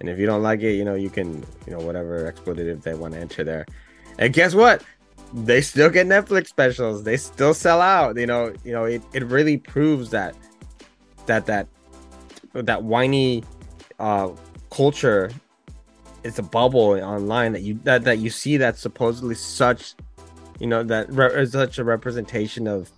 [0.00, 2.94] And if you don't like it, you know, you can, you know, whatever expletive they
[2.94, 3.64] want to enter there.
[4.18, 4.82] And guess what?
[5.32, 7.04] They still get Netflix specials.
[7.04, 8.16] They still sell out.
[8.16, 10.34] You know, you know, it, it really proves that
[11.26, 11.68] that that
[12.52, 13.42] that whiny
[13.98, 14.30] uh
[14.70, 15.30] culture
[16.24, 19.94] it's a bubble online that you that, that you see that's supposedly such
[20.58, 22.90] you know that re- such a representation of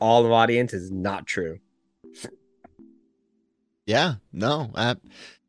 [0.00, 1.58] all of audience is not true.
[3.86, 5.00] Yeah no ab-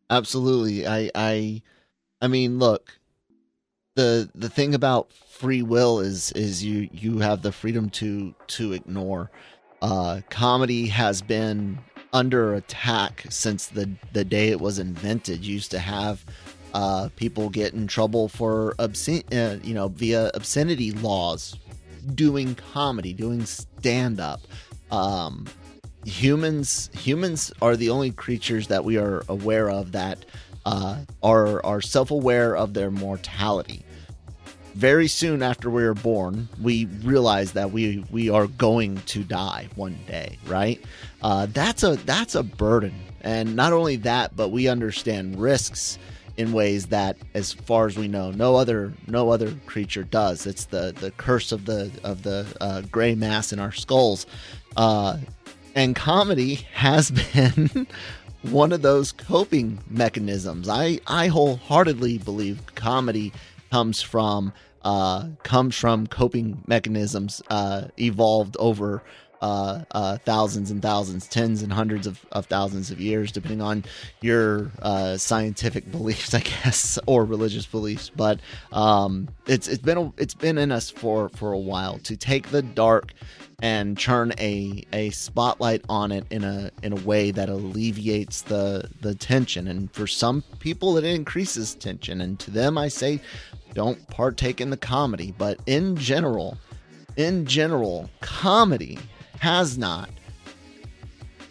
[0.09, 0.87] absolutely.
[0.87, 1.61] I i
[2.21, 2.99] i mean look
[3.95, 8.73] the the thing about free will is is you you have the freedom to to
[8.73, 9.29] ignore.
[9.81, 11.79] Uh comedy has been
[12.13, 15.45] under attack since the the day it was invented.
[15.45, 16.25] You used to have
[16.73, 21.57] uh, people get in trouble for obscene, uh, you know, via obscenity laws,
[22.15, 24.41] doing comedy, doing stand up.
[24.91, 25.45] Um,
[26.05, 30.25] humans, humans are the only creatures that we are aware of that
[30.65, 33.83] uh, are are self aware of their mortality.
[34.75, 39.67] Very soon after we are born, we realize that we we are going to die
[39.75, 40.83] one day, right?
[41.21, 45.97] Uh, that's a that's a burden, and not only that, but we understand risks
[46.39, 50.47] in ways that, as far as we know, no other no other creature does.
[50.47, 54.25] It's the the curse of the of the uh, gray mass in our skulls,
[54.77, 55.17] uh,
[55.75, 57.85] and comedy has been
[58.43, 60.69] one of those coping mechanisms.
[60.69, 63.33] I I wholeheartedly believe comedy
[63.69, 69.03] comes from uh, comes from coping mechanisms uh, evolved over
[69.41, 73.83] uh, uh, thousands and thousands, tens and hundreds of, of thousands of years, depending on
[74.21, 78.09] your uh, scientific beliefs, I guess, or religious beliefs.
[78.09, 78.39] But
[78.71, 82.49] um, it's it's been a, it's been in us for for a while to take
[82.49, 83.13] the dark
[83.61, 88.89] and turn a a spotlight on it in a in a way that alleviates the
[89.01, 89.67] the tension.
[89.67, 92.21] And for some people, it increases tension.
[92.21, 93.21] And to them, I say,
[93.73, 95.33] don't partake in the comedy.
[95.37, 96.57] But in general,
[97.17, 98.97] in general, comedy
[99.39, 100.09] has not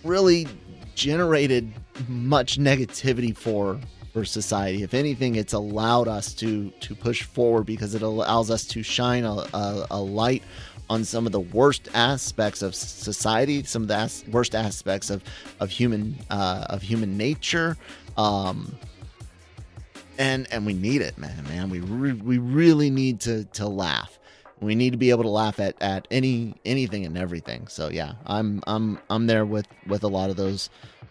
[0.04, 0.46] really
[0.94, 1.72] generated
[2.08, 3.78] much negativity for
[4.12, 4.82] for society.
[4.82, 9.24] If anything, it's allowed us to to push forward because it allows us to shine
[9.24, 10.42] a, a, a light
[10.90, 15.22] on some of the worst aspects of society, some of the as- worst aspects of
[15.60, 17.76] of human uh, of human nature.
[18.16, 18.74] Um,
[20.18, 21.44] and and we need it, man.
[21.44, 24.18] Man, we re- we really need to to laugh
[24.60, 27.66] we need to be able to laugh at at any anything and everything.
[27.68, 30.70] So yeah i'm i'm i'm there with with a lot of those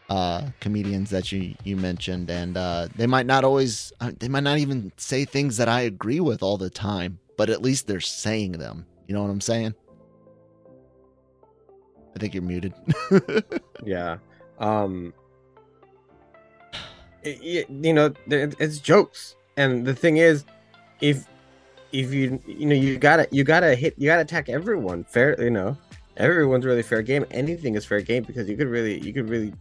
[0.10, 2.30] uh comedians that you you mentioned.
[2.30, 5.82] And uh they might not always uh, they might not even say things that i
[5.82, 8.86] agree with all the time but at least they're saying them.
[9.08, 9.74] You know what i'm saying?
[12.16, 12.74] I think you're muted.
[13.86, 14.18] Yeah.
[14.60, 15.14] Um
[17.24, 19.36] it, you know it's jokes.
[19.56, 20.46] And the thing is
[21.02, 21.26] if
[21.92, 25.04] if you you know you gotta you gotta hit you gotta attack everyone.
[25.04, 25.78] Fair you know
[26.18, 27.26] everyone's really fair game.
[27.32, 29.54] Anything is fair game because you could really you could really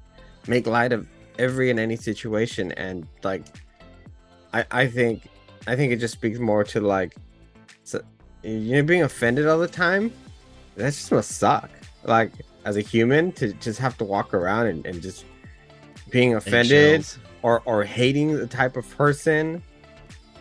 [0.47, 1.07] make light of
[1.39, 2.73] every and any situation.
[2.73, 3.45] And like
[4.55, 5.29] i i think
[5.67, 7.17] i think it just speaks more to like
[7.83, 8.01] so,
[8.45, 10.13] you know being offended all the time
[10.77, 11.71] that just must suck.
[12.05, 12.33] Like
[12.65, 15.25] as a human to just have to walk around and, and just
[16.11, 17.07] being offended
[17.43, 19.63] or or hating the type of person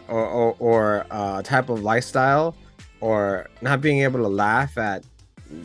[0.07, 2.55] or or, or uh, type of lifestyle
[3.01, 5.03] or not being able to laugh at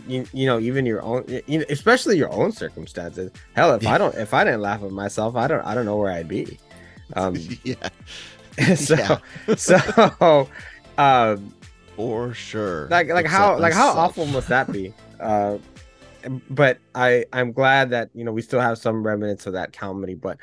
[0.07, 3.31] you, you know even your own you know, especially your own circumstances.
[3.55, 5.97] Hell if i don't if i didn't laugh at myself i don't i don't know
[5.97, 6.59] where i'd be.
[7.15, 7.89] Um yeah.
[8.75, 9.55] so yeah.
[9.57, 10.49] so
[10.99, 11.55] um
[11.97, 12.89] for sure.
[12.89, 14.93] like like Except how like how awful must that be?
[15.19, 15.59] Uh
[16.51, 20.15] but i i'm glad that you know we still have some remnants of that comedy
[20.15, 20.37] but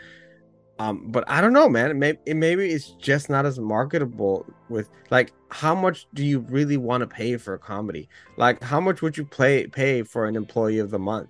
[0.79, 1.97] um, but I don't know, man.
[1.97, 4.45] Maybe it, maybe it's just not as marketable.
[4.69, 8.07] With like, how much do you really want to pay for a comedy?
[8.35, 11.29] Like, how much would you play pay for an employee of the month?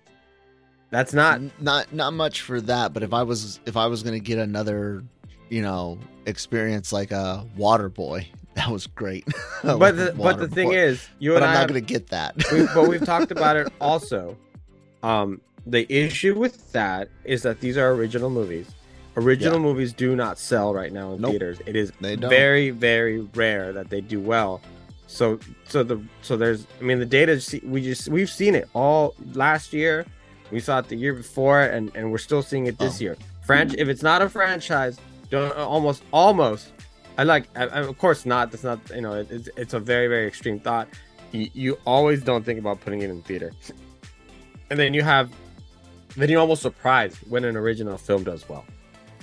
[0.90, 2.94] That's not not not much for that.
[2.94, 5.04] But if I was if I was gonna get another,
[5.50, 9.26] you know, experience like a Water Boy, that was great.
[9.64, 12.36] But the but the thing is, you but and I'm I not gonna get that.
[12.52, 14.38] we, but we've talked about it also.
[15.04, 18.74] Um, the issue with that is that these are original movies.
[19.18, 21.32] Original movies do not sell right now in Nope.
[21.32, 21.60] theaters.
[21.66, 24.62] It is very, very rare that they do well.
[25.08, 26.68] So, so the so there's.
[26.80, 27.42] I mean, the data.
[27.66, 30.06] We just we've seen it all last year.
[30.52, 33.04] We saw it the year before, and and we're still seeing it this Oh.
[33.04, 33.18] year.
[33.48, 33.74] Franch.
[33.78, 35.00] If it's not a franchise,
[35.32, 36.72] don't almost almost.
[37.18, 37.46] I like.
[37.56, 38.52] I, I, of course not.
[38.52, 38.80] That's not.
[38.94, 40.88] You know, it, it's it's a very very extreme thought.
[41.32, 43.52] You, you always don't think about putting it in theater,
[44.70, 45.32] and then you have,
[46.18, 48.66] then you're almost surprised when an original film does well.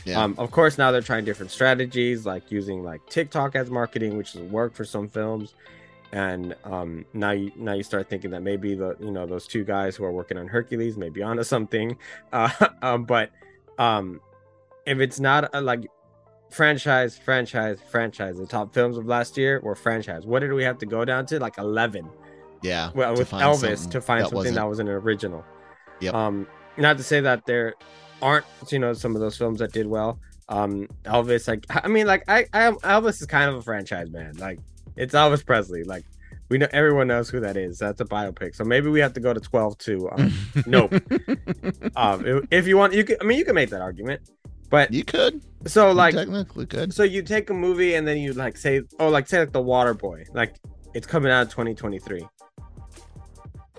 [0.05, 0.23] Yeah.
[0.23, 4.33] Um, of course, now they're trying different strategies, like using like TikTok as marketing, which
[4.33, 5.55] has worked for some films.
[6.12, 9.64] And um, now you now you start thinking that maybe the you know those two
[9.64, 11.97] guys who are working on Hercules may be onto something.
[12.33, 12.51] Uh,
[12.83, 13.31] um, but
[13.79, 14.21] um,
[14.87, 15.90] if it's not a, like
[16.51, 20.25] franchise, franchise, franchise, the top films of last year were franchise.
[20.25, 21.40] What did we have to go down to?
[21.40, 22.09] Like eleven
[22.64, 22.90] yeah.
[22.95, 25.45] well, with Elvis to find that something wasn't- that was an original.
[26.01, 26.11] Yeah.
[26.11, 27.75] Um, not to say that there
[28.24, 30.18] aren't you know some of those films that did well.
[30.48, 34.37] Um, Elvis, like I mean, like I, I Elvis is kind of a franchise man.
[34.38, 34.58] Like
[34.96, 35.84] it's Elvis Presley.
[35.84, 36.04] Like
[36.48, 37.78] we know everyone knows who that is.
[37.78, 38.54] That's a biopic.
[38.54, 40.08] So maybe we have to go to twelve too.
[40.10, 40.32] Um,
[40.66, 40.92] nope.
[41.96, 43.16] um, if, you want, you can.
[43.20, 44.22] I mean, you can make that argument.
[44.70, 45.42] But you could.
[45.66, 46.92] so You like technically could.
[46.92, 49.60] so you take a movie and then you like say, oh, like say like the
[49.60, 50.56] Water Boy, like
[50.94, 52.26] it's coming out in 2023.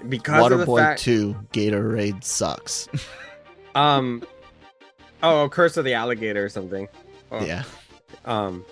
[0.08, 2.88] Because of the Waterboy fact, 2 Gatorade sucks.
[3.76, 4.24] um,
[5.26, 6.88] oh, Curse of the Alligator or something.
[7.32, 7.64] Oh, yeah.
[8.26, 8.66] Um,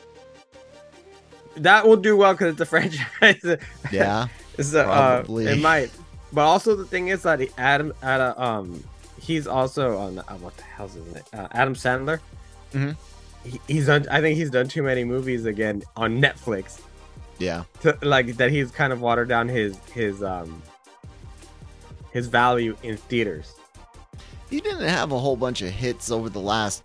[1.58, 2.66] that will do well because it's a
[3.22, 3.58] franchise.
[3.92, 4.28] Yeah.
[4.60, 5.92] so, uh, it might.
[6.32, 8.84] But also the thing is that he, Adam, Adam, um,
[9.20, 11.24] he's also on uh, what the hell's his name?
[11.34, 12.20] Uh, Adam Sandler.
[12.74, 12.96] Mhm.
[13.44, 14.08] He, he's done.
[14.10, 16.80] I think he's done too many movies again on Netflix.
[17.40, 17.64] Yeah.
[17.82, 20.62] to, like that he's kind of watered down his his um
[22.12, 23.54] his value in theaters.
[24.54, 26.84] He didn't have a whole bunch of hits over the last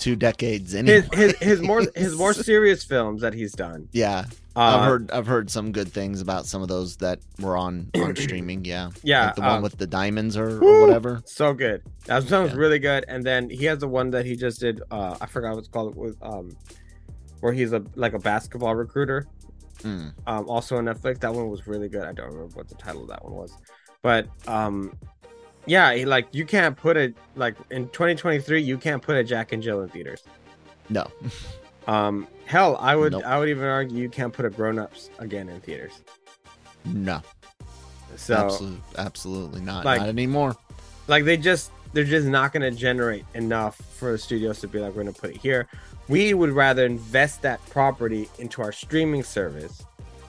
[0.00, 1.02] two decades anyway.
[1.12, 3.88] His his, his more his more serious films that he's done.
[3.92, 4.24] Yeah.
[4.56, 7.90] Uh, I've heard I've heard some good things about some of those that were on
[7.94, 8.64] on streaming.
[8.64, 11.22] Yeah, Yeah, like the one um, with the diamonds or, or whatever.
[11.26, 11.82] so good.
[12.06, 12.58] That sounds Yeah.
[12.58, 13.04] really good.
[13.06, 14.82] And then he has the one that he just did.
[14.90, 15.94] Uh, I forgot what it's called.
[15.94, 16.56] With um,
[17.38, 19.28] where he's a like a basketball recruiter.
[19.84, 20.12] Mm.
[20.26, 21.20] Um, also on Netflix.
[21.20, 22.02] That one was really good.
[22.02, 23.56] I don't remember what the title of that one was,
[24.02, 24.92] but um,
[25.68, 28.60] yeah, like you can't put it like in 2023.
[28.60, 30.22] You can't put a Jack and Jill in theaters.
[30.88, 31.06] No,
[31.86, 33.22] Um, hell, I would Nope.
[33.24, 36.02] I would even argue you can't put a grown ups again in theaters.
[36.84, 37.22] no,
[38.16, 39.84] So absolutely, absolutely not.
[39.86, 40.56] like- not anymore.
[41.06, 44.78] like they just they're just not going to generate enough for the studios to be
[44.78, 45.66] like we're going to put it here.
[46.08, 49.82] We would rather invest that property into our streaming service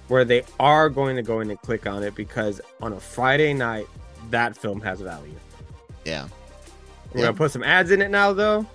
[0.07, 3.53] where they are going to go in and click on it because on a Friday
[3.53, 3.87] night
[4.31, 5.33] that film has value.
[6.05, 6.27] Yeah,
[7.13, 7.27] We're Yeah.
[7.27, 8.65] to put some ads in it now though.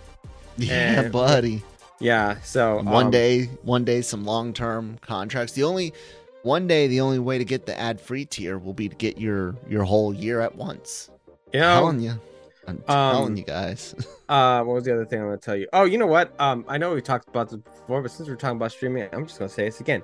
[0.56, 1.62] yeah, And- buddy.
[2.00, 5.52] Yeah, so one um, day, one day, some long term contracts.
[5.54, 5.94] The only
[6.42, 9.16] one day, the only way to get the ad free tier will be to get
[9.18, 11.08] your your whole year at once.
[11.52, 12.20] you I'm telling you,
[12.66, 13.94] I'm um, telling you guys.
[14.26, 15.68] Uh, what was the other thing I'm gonna tell you?
[15.74, 16.32] Oh, you know what?
[16.40, 19.26] Um, I know we talked about this before, but since we're talking about streaming, I'm
[19.26, 20.02] just gonna say this again.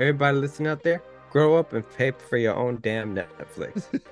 [0.00, 3.84] Everybody listening out there, grow up and pay for your own damn Netflix.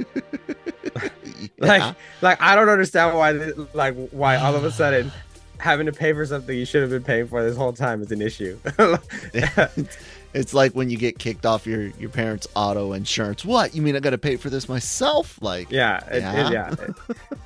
[1.58, 1.94] Like, Yeah.
[2.22, 5.10] like I don't understand why, this, like, why all of a sudden
[5.58, 8.10] having to pay for something you should have been paying for this whole time is
[8.12, 8.58] an issue.
[10.34, 13.44] it's, like when you get kicked off your your parents' auto insurance.
[13.44, 13.96] What you mean?
[13.96, 15.38] I got to pay for this myself?
[15.42, 16.46] Like, yeah, it, Yeah?
[16.46, 16.74] It, yeah,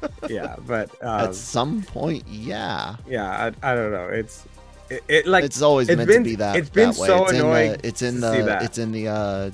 [0.03, 0.57] it- yeah.
[0.67, 2.97] But um, at some point, yeah.
[3.09, 4.07] yeah, I, I don't know.
[4.09, 4.45] It's
[4.91, 6.57] it, it like it's always it's meant been- to be that.
[6.57, 7.07] it's been that way.
[7.07, 9.51] so it's annoying In the, it's in the it's in the uh,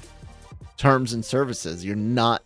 [0.77, 1.85] terms and services.
[1.85, 2.43] You're not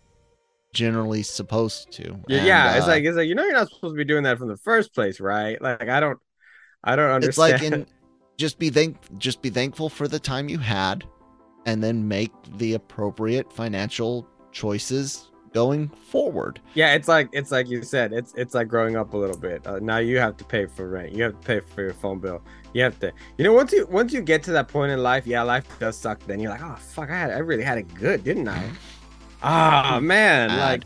[0.73, 2.03] generally supposed to.
[2.29, 4.05] Yeah, And, yeah, it's uh, like it's like you know you're not supposed to be
[4.05, 5.61] doing that from the first place, right?
[5.61, 6.19] Like I don't,
[6.85, 7.55] I don't understand.
[7.55, 7.87] it's like in
[8.39, 11.05] just be thank just be thankful for the time you had,
[11.67, 16.61] and then make the appropriate financial choices going forward.
[16.75, 19.67] yeah, it's like it's like you said, it's it's like growing up a little bit.
[19.67, 22.21] Uh, now you have to pay for rent, you have to pay for your phone
[22.21, 22.41] bill,
[22.73, 25.27] you have to, you know, once you once you get to that point in life,
[25.27, 26.21] yeah, life does suck.
[26.27, 28.63] Then you're like, oh fuck, I had I really had it good, didn't I?
[29.43, 30.85] Ah man, like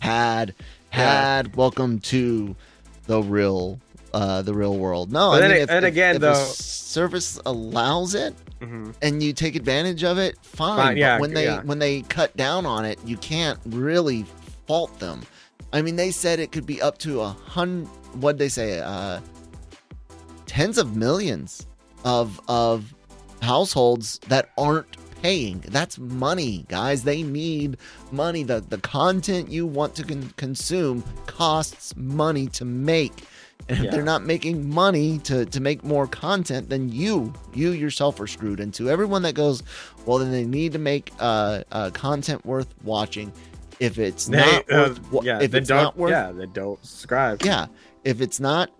[0.00, 0.54] Had
[0.90, 1.52] had Yeah.
[1.56, 2.54] Welcome to
[3.06, 3.80] the real
[4.14, 5.12] uh the real world.
[5.12, 8.34] No, But I then mean, a- if, and if- again, if though- service allows it
[8.60, 8.94] mhm.
[9.02, 10.76] and you take advantage of it, fine.
[10.78, 11.60] Fine, yeah, but when they yeah.
[11.62, 14.24] when they cut down on it, you can't really
[14.66, 15.20] fault them.
[15.72, 17.88] I mean, they said it could be up to a hundred.
[18.14, 18.80] What they say?
[18.80, 19.20] Uh,
[20.48, 21.66] tens of millions
[22.04, 22.92] of of
[23.42, 25.60] households that aren't paying.
[25.68, 27.04] That's money, guys.
[27.04, 27.76] They need
[28.10, 28.42] money.
[28.42, 33.12] The the content you want to con- consume costs money to make.
[33.68, 33.90] And if Yeah.
[33.90, 38.60] they're not making money to to make more content, then you you yourself are screwed.
[38.60, 39.62] And to everyone that goes,
[40.06, 43.32] well, then they need to make uh, uh content worth watching.
[43.80, 45.82] If it's They, not uh, worth, yeah, if it's don't.
[45.82, 47.42] not worth, yeah, they don't subscribe.
[47.44, 47.66] yeah,
[48.04, 48.70] if it's not.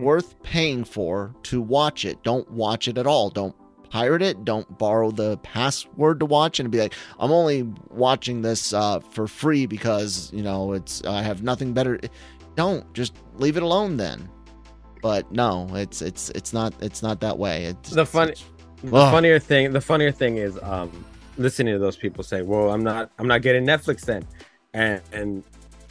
[0.00, 3.30] Worth paying for to watch it, don't watch it at all.
[3.30, 3.54] Don't
[3.90, 4.44] pirate it.
[4.44, 9.26] Don't borrow the password to watch and be like, I'm only watching this uh, for
[9.28, 11.98] free because you know it's I have nothing better.
[12.56, 14.28] Don't just leave it alone then.
[15.02, 17.64] But no, it's it's it's not it's not that way.
[17.66, 18.34] It's, The funny-
[18.82, 19.12] The Ugh.
[19.12, 21.04] funnier thing, the funnier thing is, um,
[21.38, 24.24] listening to those people say, "Well, I'm not, I'm not getting Netflix then,"
[24.74, 25.44] and and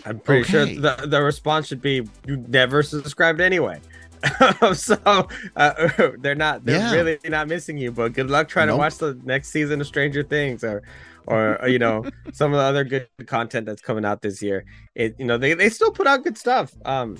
[0.05, 0.73] I'm pretty Okay.
[0.75, 3.79] sure the the response should be, "You never subscribed anyway."
[4.73, 6.91] so uh, they're not, they're Yeah.
[6.93, 7.91] really not missing you.
[7.91, 8.75] But good luck trying Nope.
[8.75, 10.83] to watch the next season of Stranger Things or.
[11.27, 14.63] Or uh, you know some of the other good content that's coming out this year.
[14.93, 16.71] It you know they, they still put out good stuff.
[16.85, 17.17] Um,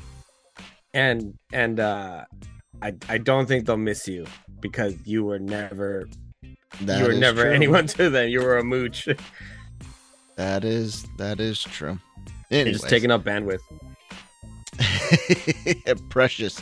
[0.94, 2.26] and and uh,
[2.84, 4.28] I I don't think they'll miss you
[4.62, 6.08] because you were never
[6.82, 7.52] that you were never true.
[7.54, 8.30] anyone to them.
[8.30, 9.08] You were a mooch.
[10.36, 11.98] That is that is true.
[12.52, 12.82] Anyways.
[12.82, 13.58] just taking up bandwidth.
[16.10, 16.62] precious,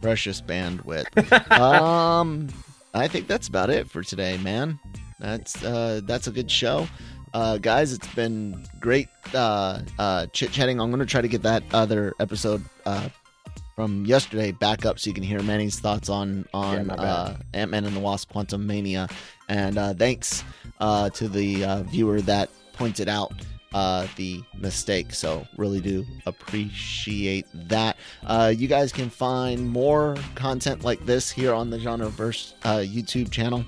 [0.00, 1.50] precious bandwidth.
[1.58, 2.48] um,
[2.94, 4.78] I think that's about it for today, man.
[5.18, 6.86] That's uh, that's a good show,
[7.34, 7.92] uh, guys.
[7.92, 10.80] It's been great uh, uh, chit chatting.
[10.80, 13.08] I'm gonna try to get that other episode uh,
[13.74, 16.98] from yesterday back up so you can hear Manny's thoughts on on bad.
[16.98, 19.10] uh, Ant Man and the Wasp: Quantumania.
[19.48, 20.44] And uh, thanks
[20.78, 23.32] uh, to the uh, viewer that pointed out
[23.72, 25.12] uh, the mistake.
[25.12, 27.96] So really do appreciate that.
[28.24, 33.30] Uh, you guys can find more content like this here on the Genreverse uh, YouTube
[33.30, 33.64] channel.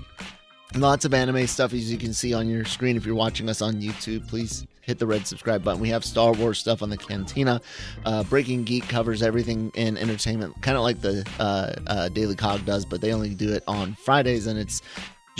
[0.75, 3.61] Lots of anime stuff as you can see on your screen if you're watching us
[3.61, 4.27] on YouTube.
[4.27, 5.81] Please hit the red subscribe button.
[5.81, 7.61] We have Star Wars stuff on the Cantina.
[8.05, 12.65] Uh, Breaking Geek covers everything in entertainment, kind of like the uh, uh, Daily Cog
[12.65, 14.81] does, but they only do it on Fridays and it's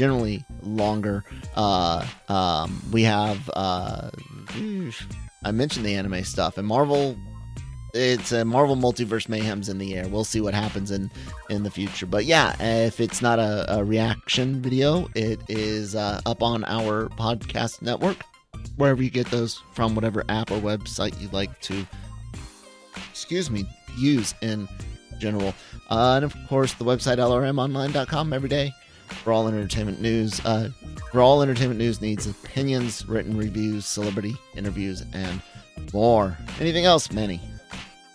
[0.01, 1.23] generally longer.
[1.55, 4.09] Uh, um, we have, uh,
[5.43, 7.15] I mentioned the anime stuff, and Marvel.
[7.93, 10.07] It's a Marvel Multiverse Mayhem's in the air.
[10.07, 11.11] We'll see what happens in
[11.51, 12.07] in the future.
[12.07, 17.09] But yeah, if it's not a, a reaction video, it is uh, up on our
[17.09, 18.17] podcast network,
[18.77, 21.85] wherever you get those from, whatever app or website you like to,
[23.11, 23.65] excuse me,
[23.97, 24.67] use in
[25.19, 25.53] general.
[25.91, 28.71] Uh, and of course, the website lrmonline.com every day
[29.11, 30.43] for all entertainment news.
[30.45, 30.69] Uh,
[31.11, 35.41] for all entertainment news needs opinions, written reviews, celebrity interviews, and
[35.93, 36.37] more.
[36.59, 37.41] Anything else, Manny?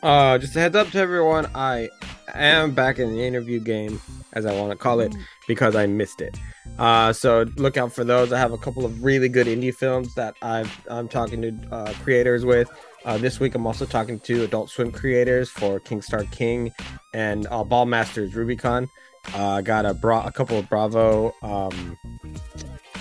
[0.02, 1.46] Uh, just a heads up to everyone.
[1.54, 1.88] I
[2.34, 4.00] am back in the interview game,
[4.34, 5.14] as I want to call it,
[5.48, 6.38] because I missed it.
[6.78, 8.32] Uh, so look out for those.
[8.32, 11.92] I have a couple of really good indie films that I've I'm talking to uh,
[12.02, 12.70] creators with.
[13.04, 16.72] Uh, this week I'm also talking to Adult Swim creators for King Star King
[17.14, 18.88] and uh, Ballmastrz Rubicon.
[19.34, 21.98] Uh, I got a bra- a couple of Bravo um,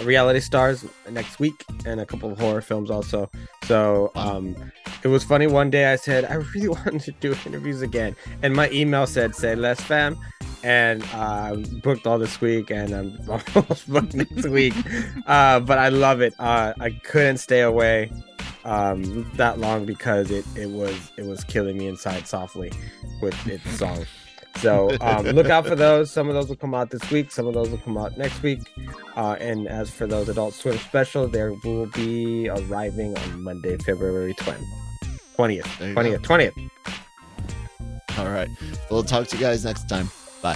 [0.04, 3.30] reality stars next week and a couple of horror films also.
[3.64, 4.56] So um,
[5.04, 5.48] it was funny.
[5.48, 9.36] One day I said I really wanted to do interviews again, and my email said
[9.36, 10.18] "say less fam,"
[10.64, 13.18] and uh, I booked all this week, and I'm
[13.56, 14.74] almost booked next week.
[15.26, 16.36] Uh, but I love it.
[16.38, 18.12] Uh, I couldn't stay away
[18.64, 22.72] um, that long because it it was it was killing me inside softly
[23.22, 24.06] with its song.
[24.58, 26.12] So um, look out for those.
[26.12, 27.32] Some of those will come out this week.
[27.32, 28.60] Some of those will come out next week.
[29.16, 34.34] Uh, and as for those Adult Swim specials, there will be arriving on Monday, February
[34.36, 34.64] 20th.
[35.38, 35.94] 20th.
[35.94, 36.22] 20th.
[36.22, 36.70] 20th.
[38.18, 38.50] All right.
[38.90, 40.10] We'll talk to you guys next time.
[40.42, 40.56] Bye.